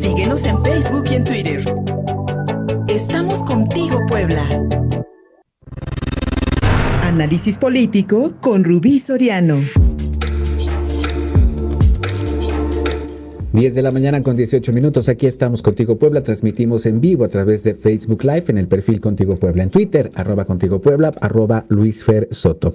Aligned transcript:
Síguenos 0.00 0.44
en 0.44 0.62
Facebook 0.62 1.04
y 1.10 1.14
en 1.14 1.24
Twitter. 1.24 1.64
Estamos 2.88 3.42
contigo, 3.44 4.00
Puebla. 4.08 4.44
Análisis 7.02 7.56
político 7.58 8.34
con 8.40 8.64
Rubí 8.64 8.98
Soriano. 8.98 9.60
10 13.54 13.72
de 13.72 13.82
la 13.82 13.92
mañana 13.92 14.20
con 14.20 14.36
18 14.36 14.72
minutos. 14.72 15.08
Aquí 15.08 15.28
estamos 15.28 15.62
Contigo 15.62 15.96
Puebla. 15.96 16.22
Transmitimos 16.22 16.86
en 16.86 17.00
vivo 17.00 17.24
a 17.24 17.28
través 17.28 17.62
de 17.62 17.76
Facebook 17.76 18.24
Live 18.24 18.46
en 18.48 18.58
el 18.58 18.66
perfil 18.66 19.00
Contigo 19.00 19.36
Puebla 19.36 19.62
en 19.62 19.70
Twitter, 19.70 20.10
arroba 20.16 20.44
Contigo 20.44 20.80
Puebla, 20.80 21.14
arroba 21.20 21.64
Luis 21.68 22.02
Fer 22.02 22.26
Soto. 22.32 22.74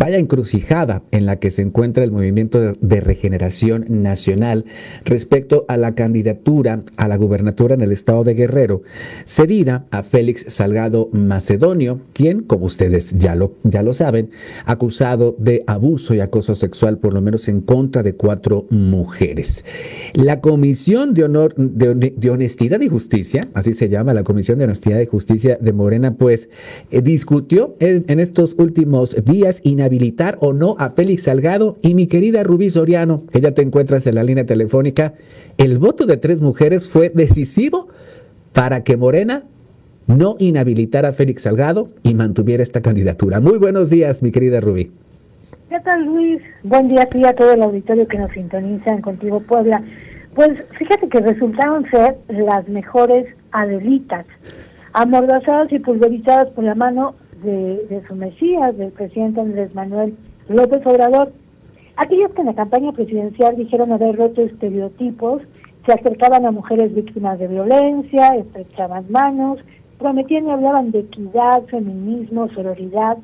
Vaya 0.00 0.16
encrucijada 0.16 1.02
en 1.10 1.26
la 1.26 1.36
que 1.36 1.50
se 1.50 1.60
encuentra 1.60 2.04
el 2.04 2.10
movimiento 2.10 2.72
de 2.72 3.00
regeneración 3.02 3.84
nacional 3.90 4.64
respecto 5.04 5.66
a 5.68 5.76
la 5.76 5.94
candidatura 5.94 6.84
a 6.96 7.06
la 7.06 7.18
gubernatura 7.18 7.74
en 7.74 7.82
el 7.82 7.92
estado 7.92 8.24
de 8.24 8.32
Guerrero, 8.32 8.80
cedida 9.26 9.84
a 9.90 10.02
Félix 10.02 10.46
Salgado 10.48 11.10
Macedonio, 11.12 12.00
quien, 12.14 12.40
como 12.40 12.64
ustedes 12.64 13.10
ya 13.18 13.34
lo, 13.34 13.56
ya 13.62 13.82
lo 13.82 13.92
saben, 13.92 14.30
acusado 14.64 15.36
de 15.38 15.64
abuso 15.66 16.14
y 16.14 16.20
acoso 16.20 16.54
sexual 16.54 16.96
por 16.96 17.12
lo 17.12 17.20
menos 17.20 17.46
en 17.48 17.60
contra 17.60 18.02
de 18.02 18.14
cuatro 18.14 18.66
mujeres. 18.70 19.66
La 20.14 20.40
Comisión 20.40 21.12
de, 21.12 21.24
Honor, 21.24 21.54
de, 21.56 22.30
Honestidad 22.30 22.80
y 22.80 22.88
Justicia, 22.88 23.50
así 23.52 23.74
se 23.74 23.90
llama 23.90 24.14
la 24.14 24.24
Comisión 24.24 24.56
de 24.56 24.64
Honestidad 24.64 25.00
y 25.00 25.04
Justicia 25.06 25.58
de 25.60 25.74
Morena, 25.74 26.14
pues 26.14 26.48
eh, 26.90 27.02
discutió 27.02 27.76
en, 27.80 28.18
estos 28.18 28.54
últimos 28.56 29.14
días 29.26 29.60
inhabilitar 29.90 30.38
o 30.40 30.52
no 30.52 30.76
a 30.78 30.90
Félix 30.90 31.24
Salgado 31.24 31.76
y 31.82 31.94
mi 31.94 32.06
querida 32.06 32.44
Rubí 32.44 32.70
Soriano, 32.70 33.24
que 33.32 33.40
ya 33.40 33.52
te 33.52 33.62
encuentras 33.62 34.06
en 34.06 34.14
la 34.14 34.22
línea 34.22 34.46
telefónica. 34.46 35.14
El 35.58 35.78
voto 35.78 36.06
de 36.06 36.16
tres 36.16 36.40
mujeres 36.40 36.88
fue 36.88 37.10
decisivo 37.12 37.88
para 38.52 38.84
que 38.84 38.96
Morena 38.96 39.42
no 40.06 40.36
inhabilitara 40.38 41.08
a 41.08 41.12
Félix 41.12 41.42
Salgado 41.42 41.88
y 42.04 42.14
mantuviera 42.14 42.62
esta 42.62 42.82
candidatura. 42.82 43.40
Muy 43.40 43.58
buenos 43.58 43.90
días, 43.90 44.22
mi 44.22 44.30
querida 44.30 44.60
Rubí. 44.60 44.92
¿Qué 45.68 45.80
tal, 45.80 46.04
Luis? 46.04 46.40
Buen 46.62 46.88
día 46.88 47.08
a 47.12 47.28
a 47.28 47.32
todo 47.32 47.52
el 47.52 47.62
auditorio 47.62 48.06
que 48.06 48.18
nos 48.18 48.30
sintoniza 48.32 48.90
en 48.90 49.02
Contigo 49.02 49.40
Puebla. 49.40 49.82
Pues 50.34 50.50
fíjate 50.78 51.08
que 51.08 51.20
resultaron 51.20 51.84
ser 51.90 52.16
las 52.28 52.68
mejores 52.68 53.26
adelitas, 53.50 54.24
amordazadas 54.92 55.72
y 55.72 55.80
pulverizadas 55.80 56.48
por 56.50 56.64
la 56.64 56.76
mano 56.76 57.14
de, 57.42 58.02
su 58.06 58.14
mesías, 58.14 58.76
del 58.76 58.92
presidente 58.92 59.40
Andrés 59.40 59.74
Manuel 59.74 60.14
López 60.48 60.84
Obrador. 60.86 61.32
Aquellos 61.96 62.32
que 62.32 62.40
en 62.40 62.46
la 62.46 62.54
campaña 62.54 62.92
presidencial 62.92 63.56
dijeron 63.56 63.92
haber 63.92 64.16
roto 64.16 64.42
estereotipos, 64.42 65.42
se 65.86 65.92
acercaban 65.92 66.46
a 66.46 66.50
mujeres 66.50 66.94
víctimas 66.94 67.38
de 67.38 67.48
violencia, 67.48 68.36
estrechaban 68.36 69.06
manos, 69.10 69.58
prometían 69.98 70.46
y 70.46 70.50
hablaban 70.50 70.90
de 70.90 71.00
equidad, 71.00 71.64
feminismo, 71.66 72.48
sororidad, 72.50 73.18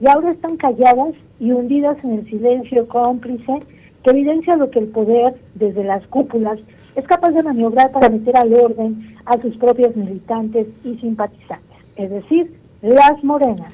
y 0.00 0.08
ahora 0.08 0.30
están 0.30 0.56
calladas 0.56 1.14
y 1.40 1.50
hundidas 1.50 1.96
en 2.04 2.12
el 2.12 2.30
silencio 2.30 2.86
cómplice 2.88 3.58
que 4.02 4.10
evidencia 4.10 4.56
lo 4.56 4.70
que 4.70 4.78
el 4.78 4.88
poder, 4.88 5.34
desde 5.54 5.84
las 5.84 6.06
cúpulas, 6.06 6.58
es 6.94 7.04
capaz 7.06 7.30
de 7.30 7.42
maniobrar 7.42 7.90
para 7.92 8.08
meter 8.08 8.36
al 8.36 8.52
orden 8.54 9.14
a 9.24 9.40
sus 9.40 9.56
propios 9.56 9.94
militantes 9.96 10.66
y 10.84 10.96
simpatizantes, 10.98 11.78
es 11.96 12.10
decir, 12.10 12.52
las 12.82 13.22
morenas. 13.24 13.72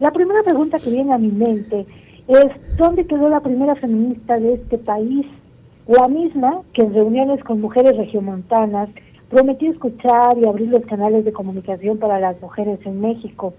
La 0.00 0.10
primera 0.10 0.42
pregunta 0.42 0.78
que 0.78 0.90
viene 0.90 1.12
a 1.12 1.18
mi 1.18 1.28
mente 1.28 1.86
es, 2.28 2.76
¿dónde 2.76 3.06
quedó 3.06 3.28
la 3.28 3.40
primera 3.40 3.74
feminista 3.76 4.38
de 4.38 4.54
este 4.54 4.78
país? 4.78 5.26
La 5.86 6.08
misma 6.08 6.60
que 6.74 6.82
en 6.82 6.92
reuniones 6.92 7.42
con 7.42 7.60
mujeres 7.60 7.96
regiomontanas 7.96 8.90
prometió 9.30 9.70
escuchar 9.70 10.36
y 10.38 10.46
abrir 10.46 10.68
los 10.68 10.84
canales 10.84 11.24
de 11.24 11.32
comunicación 11.32 11.98
para 11.98 12.20
las 12.20 12.40
mujeres 12.40 12.78
en 12.84 13.00
México. 13.00 13.54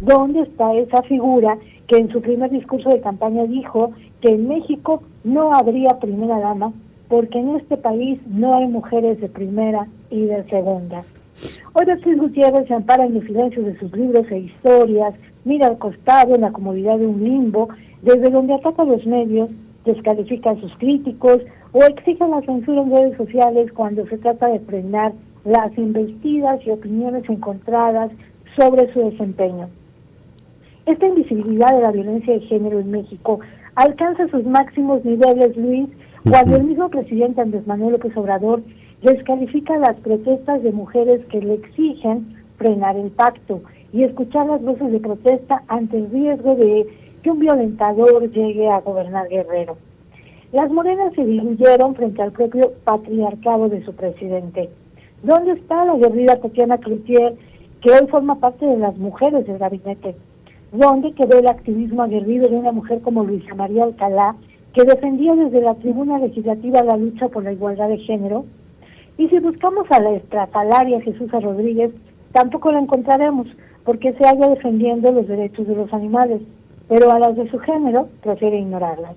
¿Dónde 0.00 0.42
está 0.42 0.74
esa 0.74 1.02
figura 1.02 1.56
que 1.86 1.96
en 1.96 2.10
su 2.10 2.20
primer 2.20 2.50
discurso 2.50 2.90
de 2.90 3.00
campaña 3.00 3.44
dijo 3.44 3.92
que 4.20 4.28
en 4.28 4.48
México 4.48 5.02
no 5.24 5.54
habría 5.54 5.98
primera 5.98 6.38
dama 6.38 6.72
porque 7.08 7.38
en 7.38 7.56
este 7.56 7.76
país 7.76 8.20
no 8.26 8.54
hay 8.54 8.66
mujeres 8.66 9.20
de 9.20 9.28
primera 9.28 9.86
y 10.10 10.26
de 10.26 10.44
segunda? 10.44 11.04
Hoy 11.76 11.86
Beatriz 11.86 12.16
Gutiérrez 12.16 12.68
se 12.68 12.74
ampara 12.74 13.04
en 13.04 13.14
los 13.14 13.24
silencios 13.24 13.66
de 13.66 13.76
sus 13.80 13.92
libros 13.96 14.30
e 14.30 14.38
historias, 14.38 15.12
mira 15.44 15.66
al 15.66 15.78
costado 15.78 16.36
en 16.36 16.42
la 16.42 16.52
comodidad 16.52 16.96
de 16.98 17.06
un 17.06 17.24
limbo, 17.24 17.68
desde 18.00 18.30
donde 18.30 18.54
ataca 18.54 18.82
a 18.82 18.84
los 18.84 19.04
medios, 19.04 19.50
descalifica 19.84 20.50
a 20.50 20.60
sus 20.60 20.72
críticos 20.76 21.40
o 21.72 21.82
exige 21.82 22.28
la 22.28 22.42
censura 22.42 22.80
en 22.80 22.92
redes 22.92 23.16
sociales 23.16 23.72
cuando 23.72 24.06
se 24.06 24.18
trata 24.18 24.50
de 24.50 24.60
frenar 24.60 25.14
las 25.44 25.76
investidas 25.76 26.64
y 26.64 26.70
opiniones 26.70 27.28
encontradas 27.28 28.12
sobre 28.56 28.92
su 28.92 29.10
desempeño. 29.10 29.68
Esta 30.86 31.08
invisibilidad 31.08 31.74
de 31.74 31.82
la 31.82 31.90
violencia 31.90 32.34
de 32.34 32.40
género 32.42 32.78
en 32.78 32.92
México 32.92 33.40
alcanza 33.74 34.28
sus 34.28 34.44
máximos 34.44 35.04
niveles, 35.04 35.56
Luis, 35.56 35.88
cuando 36.22 36.54
el 36.54 36.62
mismo 36.62 36.88
presidente 36.88 37.40
Andrés 37.40 37.66
Manuel 37.66 37.94
López 37.94 38.16
Obrador 38.16 38.62
descalifica 39.04 39.76
las 39.76 39.96
protestas 39.96 40.62
de 40.62 40.72
mujeres 40.72 41.24
que 41.26 41.40
le 41.40 41.54
exigen 41.54 42.42
frenar 42.56 42.96
el 42.96 43.10
pacto 43.10 43.60
y 43.92 44.02
escuchar 44.02 44.46
las 44.46 44.62
voces 44.62 44.90
de 44.90 44.98
protesta 44.98 45.62
ante 45.68 45.98
el 45.98 46.10
riesgo 46.10 46.56
de 46.56 46.86
que 47.22 47.30
un 47.30 47.38
violentador 47.38 48.30
llegue 48.30 48.66
a 48.66 48.80
gobernar 48.80 49.28
Guerrero. 49.28 49.76
Las 50.52 50.70
morenas 50.70 51.12
se 51.14 51.24
diluyeron 51.24 51.94
frente 51.94 52.22
al 52.22 52.32
propio 52.32 52.72
patriarcado 52.84 53.68
de 53.68 53.84
su 53.84 53.94
presidente. 53.94 54.70
¿Dónde 55.22 55.52
está 55.52 55.84
la 55.84 55.96
guerrilla 55.96 56.40
Tatiana 56.40 56.78
Cloutier, 56.78 57.34
que 57.82 57.90
hoy 57.90 58.06
forma 58.08 58.36
parte 58.36 58.64
de 58.64 58.78
las 58.78 58.96
mujeres 58.96 59.46
del 59.46 59.58
gabinete? 59.58 60.14
¿Dónde 60.72 61.12
quedó 61.12 61.38
el 61.38 61.48
activismo 61.48 62.02
aguerrido 62.02 62.48
de 62.48 62.56
una 62.56 62.72
mujer 62.72 63.02
como 63.02 63.24
Luisa 63.24 63.54
María 63.54 63.84
Alcalá, 63.84 64.34
que 64.72 64.84
defendía 64.84 65.34
desde 65.34 65.60
la 65.60 65.74
tribuna 65.74 66.18
legislativa 66.18 66.82
la 66.82 66.96
lucha 66.96 67.28
por 67.28 67.44
la 67.44 67.52
igualdad 67.52 67.88
de 67.88 67.98
género? 67.98 68.46
Y 69.16 69.28
si 69.28 69.38
buscamos 69.38 69.86
a 69.90 70.00
la 70.00 70.12
estrafalaria 70.12 71.00
Jesús 71.00 71.30
Rodríguez, 71.30 71.92
tampoco 72.32 72.72
la 72.72 72.80
encontraremos, 72.80 73.46
porque 73.84 74.12
se 74.14 74.24
halla 74.24 74.48
defendiendo 74.48 75.12
los 75.12 75.28
derechos 75.28 75.66
de 75.66 75.76
los 75.76 75.92
animales, 75.92 76.40
pero 76.88 77.12
a 77.12 77.18
las 77.18 77.36
de 77.36 77.50
su 77.50 77.58
género 77.58 78.08
prefiere 78.22 78.58
ignorarlas. 78.58 79.14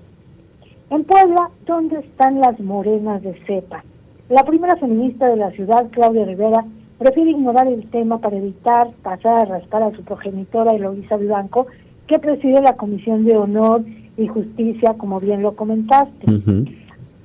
En 0.90 1.04
Puebla, 1.04 1.50
¿dónde 1.66 1.98
están 1.98 2.40
las 2.40 2.58
morenas 2.60 3.22
de 3.22 3.34
cepa? 3.46 3.84
La 4.28 4.44
primera 4.44 4.76
feminista 4.76 5.26
de 5.28 5.36
la 5.36 5.50
ciudad, 5.50 5.88
Claudia 5.90 6.24
Rivera, 6.24 6.64
prefiere 6.98 7.30
ignorar 7.30 7.66
el 7.66 7.88
tema 7.90 8.18
para 8.18 8.36
evitar 8.36 8.90
pasar 9.02 9.42
a 9.42 9.44
raspar 9.44 9.82
a 9.82 9.90
su 9.92 10.02
progenitora 10.02 10.72
Eloisa 10.72 11.16
Blanco, 11.16 11.66
que 12.06 12.18
preside 12.18 12.62
la 12.62 12.76
Comisión 12.76 13.24
de 13.24 13.36
Honor 13.36 13.82
y 14.16 14.26
Justicia, 14.26 14.94
como 14.94 15.20
bien 15.20 15.42
lo 15.42 15.54
comentaste. 15.54 16.26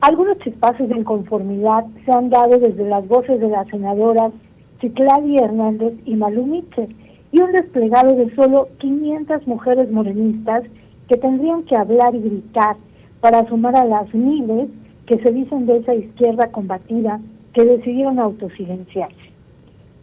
Algunos 0.03 0.37
chispazos 0.39 0.89
de 0.89 0.97
inconformidad 0.97 1.85
se 2.03 2.11
han 2.11 2.29
dado 2.29 2.59
desde 2.59 2.83
las 2.89 3.07
voces 3.07 3.39
de 3.39 3.47
las 3.47 3.65
senadoras 3.69 4.33
Cicladi 4.81 5.37
Hernández 5.37 5.93
y 6.03 6.15
Malú 6.15 6.45
Mitchell, 6.45 6.93
y 7.31 7.39
un 7.39 7.53
desplegado 7.53 8.13
de 8.13 8.35
solo 8.35 8.67
500 8.79 9.47
mujeres 9.47 9.89
morenistas 9.89 10.63
que 11.07 11.15
tendrían 11.15 11.63
que 11.63 11.77
hablar 11.77 12.13
y 12.15 12.19
gritar 12.19 12.75
para 13.21 13.47
sumar 13.47 13.77
a 13.77 13.85
las 13.85 14.13
miles 14.13 14.67
que 15.05 15.19
se 15.19 15.31
dicen 15.31 15.67
de 15.67 15.77
esa 15.77 15.95
izquierda 15.95 16.51
combatida 16.51 17.21
que 17.53 17.63
decidieron 17.63 18.19
autosilenciarse. 18.19 19.31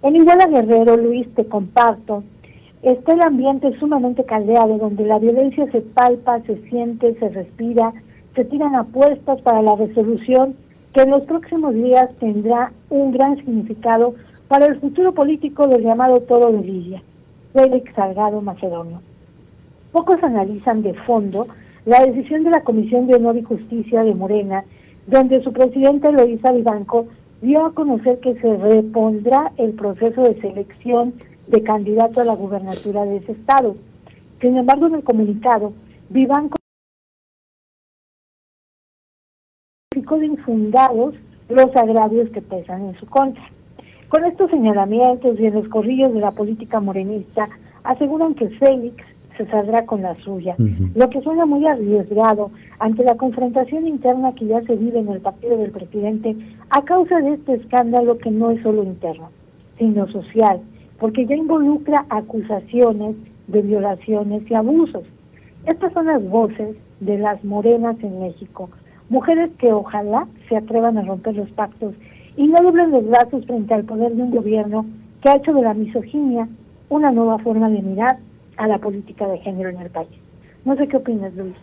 En 0.03 0.17
Iguala 0.17 0.47
Guerrero, 0.47 0.97
Luis, 0.97 1.29
te 1.35 1.45
comparto, 1.45 2.25
está 2.81 3.13
el 3.13 3.21
ambiente 3.21 3.79
sumamente 3.79 4.25
caldeado, 4.25 4.79
donde 4.79 5.05
la 5.05 5.19
violencia 5.19 5.71
se 5.71 5.83
palpa, 5.83 6.41
se 6.47 6.57
siente, 6.71 7.19
se 7.19 7.29
respira, 7.29 7.93
se 8.41 8.47
tiran 8.47 8.75
apuestas 8.75 9.39
para 9.43 9.61
la 9.61 9.77
resolución 9.77 10.55
que 10.95 11.03
en 11.03 11.11
los 11.11 11.25
próximos 11.25 11.75
días 11.75 12.09
tendrá 12.19 12.73
un 12.89 13.13
gran 13.13 13.37
significado 13.37 14.15
para 14.49 14.65
el 14.65 14.81
futuro 14.81 15.13
político 15.13 15.67
del 15.69 15.83
llamado 15.83 16.23
Toro 16.23 16.51
de 16.51 16.63
Lidia, 16.63 17.03
Félix 17.53 17.95
Salgado 17.95 18.41
Macedonio. 18.41 19.03
Pocos 19.93 20.23
analizan 20.23 20.81
de 20.81 20.95
fondo 20.95 21.49
la 21.85 22.01
decisión 22.07 22.45
de 22.45 22.51
la 22.51 22.63
Comisión 22.63 23.09
de 23.09 23.17
Honor 23.17 23.37
y 23.37 23.43
Justicia 23.43 24.05
de 24.05 24.15
Morena, 24.15 24.65
donde 25.07 25.43
su 25.43 25.53
presidente 25.53 26.09
Eloísa 26.09 26.53
Vivanco 26.53 27.09
dio 27.43 27.67
a 27.67 27.75
conocer 27.75 28.21
que 28.21 28.41
se 28.41 28.57
repondrá 28.57 29.53
el 29.59 29.73
proceso 29.73 30.23
de 30.23 30.41
selección 30.41 31.13
de 31.49 31.63
candidato 31.63 32.23
a 32.23 32.25
la 32.25 32.35
gubernatura 32.35 33.05
de 33.05 33.19
ese 33.19 33.33
estado. 33.33 33.77
Sin 34.41 34.57
embargo, 34.57 34.87
en 34.87 34.95
el 34.95 35.05
comunicado, 35.05 35.75
Vivanco 36.09 36.60
de 40.19 40.27
infundados 40.27 41.15
los 41.49 41.75
agravios 41.77 42.31
que 42.31 42.43
pesan 42.43 42.87
en 42.87 42.95
su 42.99 43.07
contra. 43.07 43.43
Con 44.09 44.25
estos 44.25 44.51
señalamientos 44.51 45.39
y 45.39 45.47
en 45.47 45.55
los 45.55 45.69
corrillos 45.69 46.13
de 46.13 46.21
la 46.21 46.33
política 46.33 46.81
morenista, 46.81 47.49
aseguran 47.85 48.35
que 48.35 48.49
Félix 48.51 48.97
se 49.37 49.47
saldrá 49.47 49.87
con 49.87 50.03
la 50.03 50.15
suya, 50.17 50.55
lo 50.95 51.09
que 51.09 51.23
suena 51.23 51.47
muy 51.47 51.67
arriesgado 51.67 52.51
ante 52.79 53.05
la 53.05 53.17
confrontación 53.17 53.87
interna 53.87 54.35
que 54.35 54.47
ya 54.47 54.61
se 54.63 54.77
vive 54.77 54.99
en 54.99 55.09
el 55.09 55.21
partido 55.21 55.57
del 55.57 55.71
presidente 55.71 56.37
a 56.69 56.83
causa 56.83 57.21
de 57.21 57.35
este 57.35 57.55
escándalo 57.55 58.19
que 58.19 58.31
no 58.31 58.51
es 58.51 58.63
solo 58.63 58.83
interno, 58.83 59.31
sino 59.79 60.07
social, 60.09 60.61
porque 60.99 61.25
ya 61.25 61.37
involucra 61.37 62.05
acusaciones 62.11 63.17
de 63.47 63.63
violaciones 63.63 64.43
y 64.51 64.55
abusos. 64.55 65.05
Estas 65.67 65.93
son 65.95 66.07
las 66.07 66.23
voces 66.29 66.77
de 67.01 67.19
las 67.19 67.43
morenas 67.43 67.97
en 68.03 68.21
México, 68.21 68.69
mujeres 69.11 69.51
que 69.59 69.73
ojalá 69.73 70.27
se 70.49 70.57
atrevan 70.57 70.97
a 70.97 71.03
romper 71.03 71.35
los 71.37 71.51
pactos 71.51 71.95
y 72.37 72.47
no 72.47 72.63
doblen 72.63 72.93
los 72.93 73.07
brazos 73.07 73.45
frente 73.45 73.75
al 73.75 73.85
poder 73.85 74.13
de 74.13 74.23
un 74.23 74.31
gobierno 74.31 74.87
que 75.21 75.29
ha 75.29 75.37
hecho 75.37 75.53
de 75.53 75.63
la 75.63 75.75
misoginia 75.75 76.49
una 76.89 77.11
nueva 77.11 77.39
forma 77.39 77.69
de 77.69 77.83
mirar 77.83 78.19
a 78.57 78.67
la 78.67 78.79
política 78.79 79.29
de 79.29 79.39
género 79.39 79.69
en 79.69 79.81
el 79.81 79.91
país. 79.91 80.09
No 80.65 80.77
sé 80.77 80.89
qué 80.89 80.97
opinas, 80.97 81.35
Luis. 81.35 81.55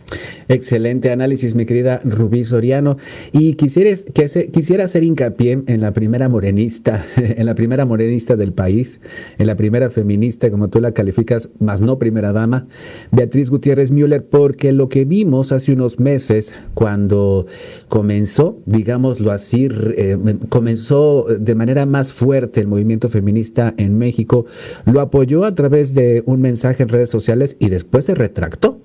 Excelente 0.48 1.10
análisis, 1.10 1.54
mi 1.54 1.66
querida 1.66 2.00
Rubí 2.04 2.42
Soriano. 2.42 2.96
Y 3.32 3.54
quisieras, 3.54 4.06
que 4.14 4.50
quisiera 4.50 4.84
hacer 4.84 5.04
hincapié 5.04 5.62
en 5.66 5.80
la 5.82 5.92
primera 5.92 6.30
morenista, 6.30 7.04
en 7.16 7.44
la 7.44 7.54
primera 7.54 7.84
morenista 7.84 8.34
del 8.34 8.54
país, 8.54 9.00
en 9.38 9.46
la 9.46 9.56
primera 9.56 9.90
feminista, 9.90 10.50
como 10.50 10.68
tú 10.68 10.80
la 10.80 10.92
calificas, 10.92 11.50
más 11.58 11.82
no 11.82 11.98
primera 11.98 12.32
dama, 12.32 12.66
Beatriz 13.12 13.50
Gutiérrez 13.50 13.90
Müller, 13.90 14.24
porque 14.24 14.72
lo 14.72 14.88
que 14.88 15.04
vimos 15.04 15.52
hace 15.52 15.72
unos 15.72 16.00
meses, 16.00 16.54
cuando 16.72 17.46
comenzó, 17.88 18.58
digámoslo 18.64 19.32
así, 19.32 19.68
eh, 19.70 20.16
comenzó 20.48 21.26
de 21.28 21.54
manera 21.54 21.84
más 21.84 22.12
fuerte 22.12 22.60
el 22.60 22.68
movimiento 22.68 23.10
feminista 23.10 23.74
en 23.76 23.98
México, 23.98 24.46
lo 24.86 25.00
apoyó 25.00 25.44
a 25.44 25.54
través 25.54 25.94
de 25.94 26.22
un 26.24 26.40
mensaje 26.40 26.82
en 26.82 26.88
redes 26.88 27.10
sociales 27.10 27.56
y 27.58 27.68
después 27.68 28.06
se 28.06 28.14
retractó. 28.14 28.77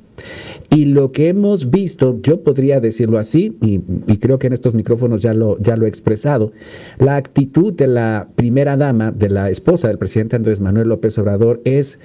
Y 0.73 0.85
lo 0.85 1.11
que 1.11 1.27
hemos 1.27 1.69
visto, 1.69 2.19
yo 2.23 2.41
podría 2.41 2.79
decirlo 2.79 3.19
así, 3.19 3.55
y, 3.61 3.79
creo 4.17 4.39
que 4.39 4.47
en 4.47 4.53
estos 4.53 4.73
micrófonos 4.73 5.21
ya 5.21 5.35
lo, 5.35 5.59
ya 5.59 5.77
lo 5.77 5.85
he 5.85 5.89
expresado, 5.89 6.51
la 6.97 7.15
actitud 7.15 7.73
de 7.73 7.85
la 7.85 8.29
primera 8.35 8.75
dama, 8.75 9.11
de 9.11 9.29
la 9.29 9.51
esposa 9.51 9.87
del 9.87 9.99
presidente 9.99 10.35
Andrés 10.35 10.61
Manuel 10.61 10.89
López 10.89 11.15
Obrador, 11.19 11.61
es 11.63 11.99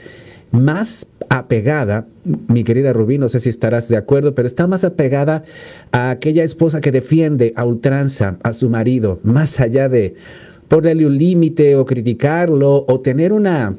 más 0.51 1.07
apegada, 1.31 2.07
mi 2.49 2.63
querida 2.63 2.93
Rubí, 2.93 3.17
no 3.17 3.31
sé 3.31 3.41
si 3.41 3.49
estarás 3.49 3.89
de 3.89 3.97
acuerdo, 3.97 4.35
pero 4.35 4.47
está 4.47 4.67
más 4.67 4.85
apegada 4.85 5.45
a 5.91 6.11
aquella 6.11 6.45
esposa 6.45 6.83
que 6.83 6.93
defiende 6.93 7.55
a 7.57 7.65
ultranza 7.65 8.37
a 8.43 8.53
su 8.53 8.69
marido, 8.69 9.19
más 9.23 9.61
allá 9.61 9.89
de 9.89 10.15
ponerle 10.69 11.07
un 11.07 11.17
límite 11.17 11.75
o 11.77 11.87
criticarlo 11.87 12.85
o 12.87 13.01
tener 13.01 13.33
una 13.33 13.75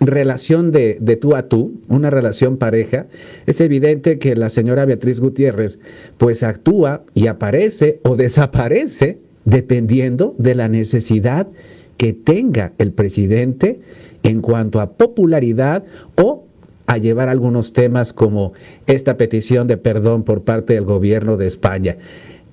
relación 0.00 0.72
de, 0.72 1.18
tú 1.20 1.34
a 1.34 1.48
tú, 1.48 1.80
una 1.88 2.10
relación 2.10 2.56
pareja, 2.56 3.06
es 3.46 3.60
evidente 3.60 4.18
que 4.18 4.36
la 4.36 4.50
señora 4.50 4.84
Beatriz 4.84 5.20
Gutiérrez 5.20 5.78
pues 6.18 6.42
actúa 6.42 7.04
y 7.14 7.28
aparece 7.28 8.00
o 8.02 8.16
desaparece 8.16 9.18
dependiendo 9.44 10.34
de 10.38 10.54
la 10.54 10.68
necesidad 10.68 11.48
que 11.96 12.12
tenga 12.12 12.72
el 12.78 12.92
presidente 12.92 13.80
en 14.22 14.40
cuanto 14.40 14.80
a 14.80 14.92
popularidad 14.92 15.84
o 16.16 16.44
a 16.86 16.98
llevar 16.98 17.28
algunos 17.28 17.72
temas 17.72 18.12
como 18.12 18.52
esta 18.86 19.16
petición 19.16 19.66
de 19.66 19.76
perdón 19.76 20.22
por 20.22 20.42
parte 20.42 20.74
del 20.74 20.84
gobierno 20.84 21.36
de 21.36 21.46
España. 21.46 21.96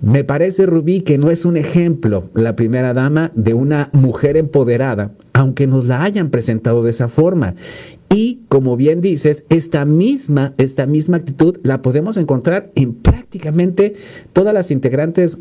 Me 0.02 0.24
parece, 0.24 0.66
Rubí, 0.66 1.02
que 1.02 1.18
no 1.18 1.30
es 1.30 1.46
un 1.46 1.58
ejemplo 1.58 2.30
la 2.34 2.56
primera 2.56 2.94
dama 2.94 3.32
de 3.36 3.54
una 3.54 3.90
mujer 3.94 4.36
empoderada, 4.36 5.12
aunque 5.42 5.66
nos 5.66 5.86
la 5.86 6.04
hayan 6.04 6.30
presentado 6.30 6.84
de 6.84 6.92
esa 6.92 7.08
forma. 7.08 7.56
Y 8.10 8.42
como 8.48 8.78
bien 8.78 9.02
dices, 9.02 9.44
esta 9.50 9.86
misma, 9.86 10.54
esta 10.58 10.86
misma 10.86 11.18
actitud 11.18 11.58
la 11.64 11.82
podemos 11.82 12.18
encontrar 12.18 12.70
en 12.76 12.94
prácticamente 12.94 13.96
todas 14.34 14.54
las 14.54 14.70
integrantes 14.70 15.38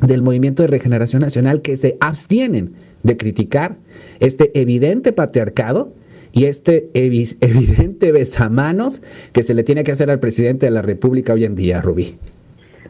del 0.00 0.22
movimiento 0.22 0.62
de 0.62 0.68
regeneración 0.68 1.20
nacional 1.22 1.60
que 1.60 1.76
se 1.76 1.96
abstienen 2.00 2.72
de 3.02 3.16
criticar 3.16 3.76
este 4.18 4.58
evidente 4.58 5.12
patriarcado 5.12 5.92
y 6.32 6.46
este 6.46 6.88
evidente 6.94 8.12
besamanos 8.12 9.02
que 9.32 9.42
se 9.42 9.52
le 9.52 9.62
tiene 9.62 9.84
que 9.84 9.92
hacer 9.92 10.10
al 10.10 10.20
presidente 10.20 10.66
de 10.66 10.72
la 10.72 10.82
República 10.82 11.34
hoy 11.34 11.44
en 11.44 11.54
día, 11.54 11.82
Rubí. 11.82 12.16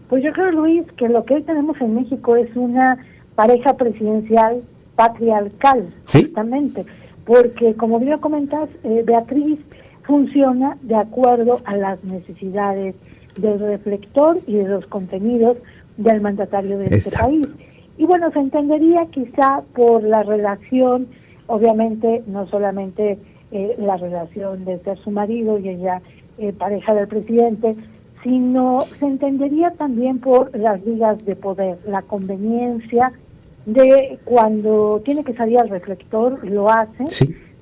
Pues 0.09 0.23
yo 0.23 0.33
creo, 0.33 0.53
Luis, 0.53 0.85
que 0.97 1.09
lo 1.09 1.25
que 1.25 1.35
hoy 1.35 1.43
tenemos 1.43 1.81
en 1.81 1.97
México 1.97 2.37
es 2.37 2.55
una 2.55 2.99
pareja 3.35 3.77
presidencial 3.77 4.63
patriarcal, 4.97 5.93
justamente, 6.11 6.85
porque 7.25 7.75
como 7.75 7.99
bien 7.99 8.19
comentas, 8.19 8.69
eh, 8.83 9.03
Beatriz 9.05 9.59
funciona 10.05 10.77
de 10.83 10.97
acuerdo 10.97 11.61
a 11.65 11.77
las 11.77 12.03
necesidades 12.05 12.95
del 13.37 13.59
reflector 13.59 14.39
y 14.47 14.55
de 14.55 14.69
los 14.69 14.87
contenidos 14.87 15.57
del 15.97 16.21
mandatario 16.21 16.79
de 16.79 16.87
este 16.97 17.17
país. 17.17 17.49
Y 17.97 18.05
bueno, 18.05 18.31
se 18.33 18.41
entendería 18.41 19.07
quizá 19.07 19.63
por 19.75 20.03
la 20.03 20.23
relación, 20.23 21.07
obviamente 21.47 22.23
no 22.27 22.47
solamente 22.49 23.19
eh, 23.53 23.75
la 23.79 23.97
relación 23.97 24.65
de 24.65 24.79
ser 24.81 24.99
su 24.99 25.11
marido 25.11 25.59
y 25.59 25.69
ella 25.69 26.03
eh, 26.39 26.53
pareja 26.53 26.95
del 26.95 27.07
presidente, 27.07 27.77
sino 28.23 28.83
se 28.99 29.07
entendería 29.07 29.71
también 29.73 30.19
por 30.19 30.57
las 30.57 30.85
ligas 30.85 31.25
de 31.25 31.37
poder, 31.37 31.79
la 31.87 32.03
conveniencia 32.03 33.13
de 33.67 34.19
cuando 34.25 35.01
tiene 35.05 35.25
que 35.25 35.35
salir 35.35 35.59
al 35.59 35.69
reflector, 35.69 36.45
lo 36.45 36.71
hace, 36.71 37.05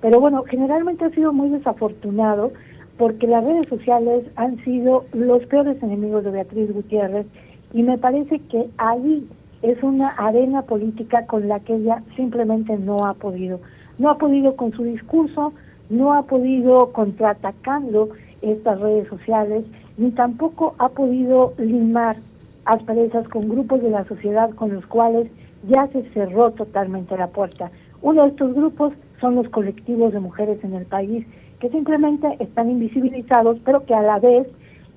pero 0.01 0.21
bueno, 0.21 0.45
generalmente 0.45 1.05
ha 1.05 1.11
sido 1.11 1.33
muy 1.33 1.51
desafortunado 1.51 2.53
porque 2.99 3.27
las 3.27 3.45
redes 3.45 3.69
sociales 3.69 4.25
han 4.37 4.63
sido 4.65 5.05
los 5.13 5.45
peores 5.47 5.83
enemigos 5.83 6.25
de 6.25 6.31
Beatriz 6.31 6.73
Gutiérrez 6.73 7.27
y 7.73 7.83
me 7.83 7.99
parece 7.99 8.41
que 8.41 8.69
ahí 8.79 9.27
es 9.63 9.83
una 9.83 10.09
arena 10.09 10.63
política 10.63 11.27
con 11.27 11.49
la 11.49 11.61
que 11.61 11.77
ella 11.77 12.03
simplemente 12.17 12.77
no 12.77 12.97
ha 13.05 13.15
podido. 13.15 13.61
No 13.99 14.11
ha 14.11 14.19
podido 14.19 14.57
con 14.57 14.73
su 14.73 14.83
discurso, 14.83 15.53
no 15.89 16.15
ha 16.15 16.23
podido 16.23 16.93
contraatacando 16.93 18.11
estas 18.43 18.81
redes 18.81 19.09
sociales 19.09 19.65
ni 19.97 20.11
tampoco 20.11 20.75
ha 20.79 20.89
podido 20.89 21.55
limar 21.59 22.17
asperezas 22.65 23.29
con 23.29 23.49
grupos 23.49 23.83
de 23.83 23.91
la 23.91 24.05
sociedad 24.05 24.51
con 24.51 24.75
los 24.75 24.87
cuales 24.87 25.29
ya 25.69 25.89
se 25.89 26.03
cerró 26.11 26.51
totalmente 26.53 27.17
la 27.17 27.29
puerta. 27.29 27.71
Uno 28.01 28.23
de 28.23 28.31
estos 28.31 28.55
grupos 28.55 28.95
son 29.21 29.37
los 29.37 29.49
colectivos 29.49 30.13
de 30.13 30.21
mujeres 30.21 30.63
en 30.65 30.75
el 30.75 30.87
país 30.87 31.27
que 31.61 31.71
simplemente 31.71 32.37
están 32.41 32.71
invisibilizados, 32.71 33.59
pero 33.65 33.85
que 33.87 33.95
a 33.95 34.03
la 34.03 34.19
vez 34.19 34.49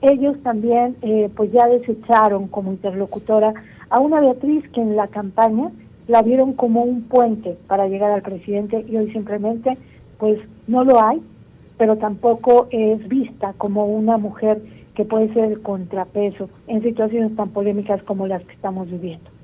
ellos 0.01 0.37
también 0.43 0.95
eh, 1.01 1.29
pues 1.35 1.51
ya 1.51 1.67
desecharon 1.67 2.47
como 2.47 2.71
interlocutora 2.71 3.53
a 3.89 3.99
una 3.99 4.19
Beatriz 4.19 4.67
que 4.69 4.81
en 4.81 4.95
la 4.95 5.07
campaña 5.07 5.71
la 6.07 6.21
vieron 6.21 6.53
como 6.53 6.83
un 6.83 7.03
puente 7.03 7.57
para 7.67 7.87
llegar 7.87 8.11
al 8.11 8.21
presidente 8.21 8.83
y 8.87 8.97
hoy 8.97 9.11
simplemente 9.11 9.77
pues 10.17 10.39
no 10.67 10.83
lo 10.83 11.03
hay, 11.03 11.21
pero 11.77 11.97
tampoco 11.97 12.67
es 12.71 13.07
vista 13.07 13.53
como 13.57 13.85
una 13.85 14.17
mujer 14.17 14.61
que 14.95 15.05
puede 15.05 15.33
ser 15.33 15.45
el 15.45 15.61
contrapeso 15.61 16.49
en 16.67 16.81
situaciones 16.81 17.35
tan 17.35 17.49
polémicas 17.49 18.01
como 18.03 18.27
las 18.27 18.43
que 18.43 18.53
estamos 18.53 18.89
viviendo. 18.89 19.34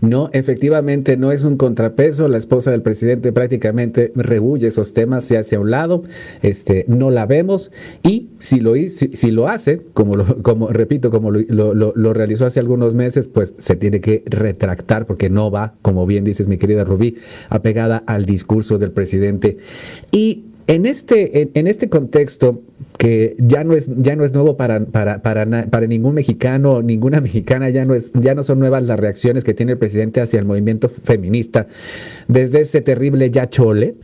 No, 0.00 0.30
efectivamente 0.32 1.16
no 1.16 1.32
es 1.32 1.44
un 1.44 1.56
contrapeso. 1.56 2.28
La 2.28 2.38
esposa 2.38 2.70
del 2.70 2.82
presidente 2.82 3.32
prácticamente 3.32 4.12
rehuye 4.14 4.68
esos 4.68 4.92
temas, 4.92 5.24
se 5.24 5.38
hace 5.38 5.56
a 5.56 5.60
un 5.60 5.70
lado, 5.70 6.02
este, 6.42 6.84
no 6.88 7.10
la 7.10 7.26
vemos 7.26 7.70
y 8.02 8.28
si 8.38 8.60
lo, 8.60 8.74
si, 8.74 9.30
lo 9.30 9.48
hace, 9.48 9.82
como, 9.92 10.16
lo, 10.16 10.42
como 10.42 10.68
repito, 10.68 11.10
como 11.10 11.30
lo, 11.30 11.74
lo, 11.74 12.12
realizó 12.12 12.46
hace 12.46 12.60
algunos 12.60 12.94
meses, 12.94 13.28
pues 13.28 13.54
se 13.58 13.76
tiene 13.76 14.00
que 14.00 14.22
retractar 14.26 15.06
porque 15.06 15.30
no 15.30 15.50
va, 15.50 15.74
como 15.82 16.06
bien 16.06 16.24
dices 16.24 16.48
mi 16.48 16.58
querida 16.58 16.84
Rubí, 16.84 17.16
apegada 17.48 18.02
al 18.06 18.26
discurso 18.26 18.78
del 18.78 18.90
presidente. 18.90 19.58
Y 20.10 20.44
en 20.66 20.86
este, 20.86 21.50
en, 21.54 21.66
este 21.66 21.88
contexto, 21.88 22.60
que 22.98 23.36
ya 23.38 23.64
no 23.64 23.74
es, 23.74 23.88
ya 23.96 24.16
no 24.16 24.24
es 24.24 24.32
nuevo 24.32 24.56
para, 24.56 24.84
para, 24.86 25.22
para, 25.22 25.46
para, 25.68 25.86
ningún 25.86 26.14
mexicano, 26.14 26.82
ninguna 26.82 27.20
mexicana, 27.22 27.68
ya 27.70 27.84
no, 27.84 27.94
es, 27.94 28.10
ya 28.14 28.34
no 28.34 28.42
son 28.42 28.58
nuevas 28.58 28.84
las 28.84 28.98
reacciones 28.98 29.44
que 29.44 29.54
tiene 29.54 29.72
el 29.72 29.78
presidente 29.78 30.20
hacia 30.20 30.38
el 30.38 30.44
movimiento 30.44 30.88
feminista 30.88 31.66
desde 32.28 32.60
ese 32.60 32.80
terrible 32.80 33.30
ya 33.30 33.48
chole. 33.48 33.94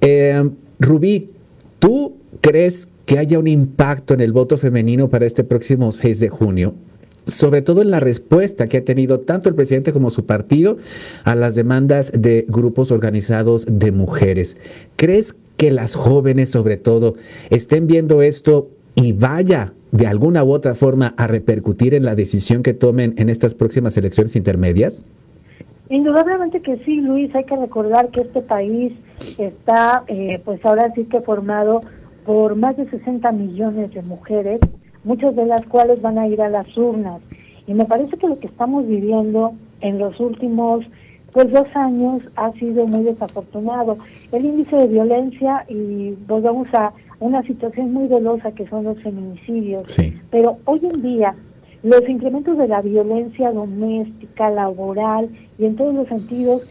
Eh, 0.00 0.50
Rubí, 0.78 1.30
¿tú 1.78 2.16
crees 2.40 2.88
que 3.06 3.18
haya 3.18 3.38
un 3.38 3.48
impacto 3.48 4.14
en 4.14 4.20
el 4.20 4.32
voto 4.32 4.56
femenino 4.56 5.08
para 5.08 5.26
este 5.26 5.44
próximo 5.44 5.92
6 5.92 6.20
de 6.20 6.28
junio? 6.28 6.74
sobre 7.26 7.62
todo 7.62 7.82
en 7.82 7.90
la 7.90 8.00
respuesta 8.00 8.66
que 8.66 8.78
ha 8.78 8.84
tenido 8.84 9.20
tanto 9.20 9.48
el 9.48 9.54
presidente 9.54 9.92
como 9.92 10.10
su 10.10 10.26
partido 10.26 10.78
a 11.22 11.34
las 11.34 11.54
demandas 11.54 12.10
de 12.16 12.44
grupos 12.48 12.90
organizados 12.90 13.66
de 13.68 13.92
mujeres. 13.92 14.56
¿Crees 14.96 15.34
que 15.60 15.70
las 15.70 15.94
jóvenes 15.94 16.48
sobre 16.48 16.78
todo 16.78 17.16
estén 17.50 17.86
viendo 17.86 18.22
esto 18.22 18.70
y 18.94 19.12
vaya 19.12 19.74
de 19.92 20.06
alguna 20.06 20.42
u 20.42 20.52
otra 20.52 20.74
forma 20.74 21.12
a 21.18 21.26
repercutir 21.26 21.92
en 21.92 22.02
la 22.02 22.14
decisión 22.14 22.62
que 22.62 22.72
tomen 22.72 23.12
en 23.18 23.28
estas 23.28 23.52
próximas 23.52 23.94
elecciones 23.98 24.36
intermedias? 24.36 25.04
Indudablemente 25.90 26.62
que 26.62 26.78
sí, 26.78 27.02
Luis. 27.02 27.34
Hay 27.34 27.44
que 27.44 27.56
recordar 27.56 28.08
que 28.08 28.22
este 28.22 28.40
país 28.40 28.94
está, 29.36 30.04
eh, 30.06 30.40
pues 30.46 30.64
ahora 30.64 30.94
sí 30.94 31.04
que 31.04 31.20
formado 31.20 31.82
por 32.24 32.56
más 32.56 32.78
de 32.78 32.88
60 32.88 33.30
millones 33.32 33.92
de 33.92 34.00
mujeres, 34.00 34.60
muchas 35.04 35.36
de 35.36 35.44
las 35.44 35.60
cuales 35.66 36.00
van 36.00 36.16
a 36.16 36.26
ir 36.26 36.40
a 36.40 36.48
las 36.48 36.74
urnas. 36.74 37.20
Y 37.66 37.74
me 37.74 37.84
parece 37.84 38.16
que 38.16 38.28
lo 38.28 38.38
que 38.38 38.46
estamos 38.46 38.86
viviendo 38.86 39.52
en 39.82 39.98
los 39.98 40.18
últimos 40.20 40.86
pues 41.32 41.50
dos 41.52 41.66
años 41.74 42.22
ha 42.36 42.52
sido 42.52 42.86
muy 42.86 43.04
desafortunado. 43.04 43.98
El 44.32 44.44
índice 44.44 44.76
de 44.76 44.86
violencia 44.88 45.64
y 45.68 46.14
volvemos 46.26 46.68
a 46.74 46.92
una 47.20 47.42
situación 47.42 47.92
muy 47.92 48.08
dolosa 48.08 48.52
que 48.52 48.66
son 48.68 48.84
los 48.84 49.00
feminicidios. 49.02 49.82
Pero 50.30 50.58
hoy 50.64 50.80
en 50.82 51.02
día 51.02 51.34
los 51.82 52.06
incrementos 52.08 52.58
de 52.58 52.68
la 52.68 52.82
violencia 52.82 53.52
doméstica, 53.52 54.50
laboral 54.50 55.30
y 55.58 55.64
en 55.64 55.76
todos 55.76 55.94
los 55.94 56.08
sentidos 56.08 56.62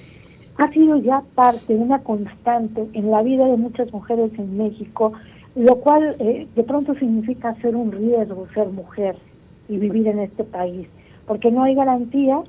ha 0.57 0.71
sido 0.71 0.97
ya 0.97 1.23
parte, 1.35 1.73
una 1.73 1.99
constante 2.03 2.87
en 2.93 3.09
la 3.09 3.23
vida 3.23 3.47
de 3.47 3.57
muchas 3.57 3.91
mujeres 3.93 4.31
en 4.37 4.57
México, 4.57 5.13
lo 5.55 5.77
cual 5.77 6.15
eh, 6.19 6.47
de 6.55 6.63
pronto 6.63 6.93
significa 6.95 7.55
ser 7.61 7.75
un 7.75 7.91
riesgo 7.91 8.47
ser 8.53 8.67
mujer 8.67 9.15
y 9.67 9.77
vivir 9.77 10.07
en 10.07 10.19
este 10.19 10.43
país, 10.43 10.87
porque 11.25 11.49
no 11.49 11.63
hay 11.63 11.75
garantía, 11.75 12.41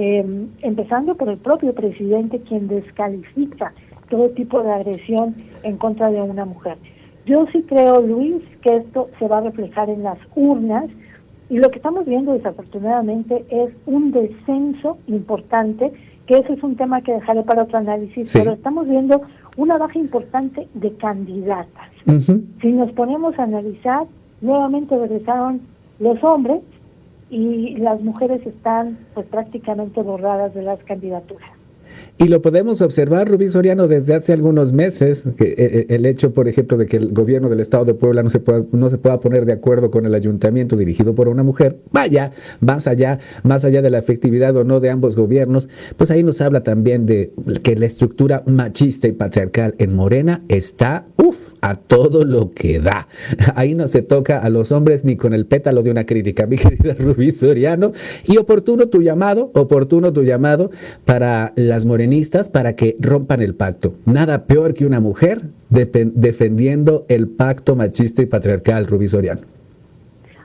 eh, 0.00 0.24
empezando 0.62 1.16
por 1.16 1.28
el 1.28 1.38
propio 1.38 1.74
presidente 1.74 2.38
quien 2.42 2.68
descalifica 2.68 3.72
todo 4.08 4.28
tipo 4.30 4.62
de 4.62 4.70
agresión 4.70 5.34
en 5.64 5.76
contra 5.76 6.08
de 6.12 6.22
una 6.22 6.44
mujer. 6.44 6.78
Yo 7.26 7.46
sí 7.50 7.64
creo, 7.66 8.00
Luis, 8.00 8.36
que 8.62 8.76
esto 8.76 9.10
se 9.18 9.26
va 9.26 9.38
a 9.38 9.40
reflejar 9.40 9.90
en 9.90 10.04
las 10.04 10.18
urnas 10.36 10.84
y 11.50 11.58
lo 11.58 11.68
que 11.72 11.78
estamos 11.78 12.06
viendo 12.06 12.32
desafortunadamente 12.32 13.44
es 13.50 13.72
un 13.86 14.12
descenso 14.12 14.98
importante, 15.08 15.92
que 16.26 16.38
ese 16.38 16.52
es 16.52 16.62
un 16.62 16.76
tema 16.76 17.02
que 17.02 17.14
dejaré 17.14 17.42
para 17.42 17.64
otro 17.64 17.78
análisis, 17.78 18.32
pero 18.32 18.52
estamos 18.52 18.86
viendo 18.86 19.22
una 19.56 19.78
baja 19.78 19.98
importante 19.98 20.68
de 20.74 20.92
candidatas. 20.92 21.90
Si 22.60 22.68
nos 22.68 22.92
ponemos 22.92 23.36
a 23.36 23.42
analizar, 23.42 24.06
nuevamente 24.42 24.96
regresaron 24.96 25.60
los 25.98 26.22
hombres 26.22 26.60
y 27.30 27.76
las 27.76 28.00
mujeres 28.00 28.46
están 28.46 28.98
pues 29.14 29.26
prácticamente 29.26 30.02
borradas 30.02 30.54
de 30.54 30.62
las 30.62 30.82
candidaturas. 30.84 31.57
Y 32.20 32.26
lo 32.26 32.42
podemos 32.42 32.82
observar, 32.82 33.28
Rubí 33.28 33.48
Soriano, 33.48 33.86
desde 33.86 34.12
hace 34.12 34.32
algunos 34.32 34.72
meses, 34.72 35.24
eh, 35.38 35.54
eh, 35.56 35.86
el 35.90 36.04
hecho, 36.04 36.32
por 36.32 36.48
ejemplo, 36.48 36.76
de 36.76 36.86
que 36.86 36.96
el 36.96 37.12
gobierno 37.12 37.48
del 37.48 37.60
Estado 37.60 37.84
de 37.84 37.94
Puebla 37.94 38.24
no 38.24 38.30
se, 38.30 38.40
pueda, 38.40 38.64
no 38.72 38.90
se 38.90 38.98
pueda 38.98 39.20
poner 39.20 39.46
de 39.46 39.52
acuerdo 39.52 39.92
con 39.92 40.04
el 40.04 40.12
ayuntamiento 40.16 40.76
dirigido 40.76 41.14
por 41.14 41.28
una 41.28 41.44
mujer, 41.44 41.78
vaya, 41.92 42.32
más 42.58 42.88
allá, 42.88 43.20
más 43.44 43.64
allá 43.64 43.82
de 43.82 43.90
la 43.90 43.98
efectividad 43.98 44.56
o 44.56 44.64
no 44.64 44.80
de 44.80 44.90
ambos 44.90 45.14
gobiernos, 45.14 45.68
pues 45.96 46.10
ahí 46.10 46.24
nos 46.24 46.40
habla 46.40 46.64
también 46.64 47.06
de 47.06 47.32
que 47.62 47.76
la 47.76 47.86
estructura 47.86 48.42
machista 48.46 49.06
y 49.06 49.12
patriarcal 49.12 49.76
en 49.78 49.94
Morena 49.94 50.42
está, 50.48 51.06
uff, 51.18 51.54
a 51.60 51.76
todo 51.76 52.24
lo 52.24 52.50
que 52.50 52.80
da. 52.80 53.08
Ahí 53.54 53.74
no 53.74 53.88
se 53.88 54.02
toca 54.02 54.38
a 54.38 54.48
los 54.48 54.72
hombres 54.72 55.04
ni 55.04 55.16
con 55.16 55.32
el 55.32 55.46
pétalo 55.46 55.82
de 55.82 55.90
una 55.90 56.06
crítica, 56.06 56.46
mi 56.46 56.56
querida 56.58 56.94
Rubí 56.94 57.32
Soriano. 57.32 57.92
Y 58.24 58.36
oportuno 58.36 58.88
tu 58.88 59.02
llamado, 59.02 59.50
oportuno 59.54 60.12
tu 60.12 60.22
llamado 60.22 60.70
para 61.04 61.52
las 61.56 61.84
morenistas 62.08 62.48
para 62.48 62.74
que 62.74 62.96
rompan 63.00 63.42
el 63.42 63.54
pacto. 63.54 63.94
Nada 64.06 64.46
peor 64.46 64.72
que 64.72 64.86
una 64.86 64.98
mujer 64.98 65.42
defendiendo 65.68 67.04
el 67.08 67.28
pacto 67.28 67.76
machista 67.76 68.22
y 68.22 68.26
patriarcal, 68.26 68.86
Rubí 68.86 69.08
Soriano. 69.08 69.57